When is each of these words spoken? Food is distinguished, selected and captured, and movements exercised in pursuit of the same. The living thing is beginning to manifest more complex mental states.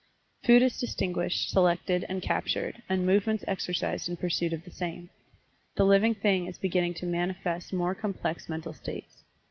Food 0.45 0.63
is 0.63 0.79
distinguished, 0.79 1.51
selected 1.51 2.07
and 2.09 2.23
captured, 2.23 2.81
and 2.89 3.05
movements 3.05 3.43
exercised 3.47 4.09
in 4.09 4.17
pursuit 4.17 4.51
of 4.51 4.63
the 4.65 4.71
same. 4.71 5.11
The 5.75 5.85
living 5.85 6.15
thing 6.15 6.47
is 6.47 6.57
beginning 6.57 6.95
to 6.95 7.05
manifest 7.05 7.71
more 7.71 7.93
complex 7.93 8.49
mental 8.49 8.73
states. 8.73 9.21